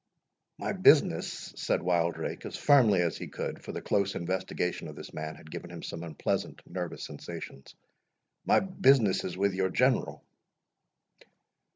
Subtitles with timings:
[0.57, 5.35] "My business," said Wildrake, as firmly as he could—for the close investigation of this man
[5.35, 10.25] had given him some unpleasant nervous sensations—"my business is with your General."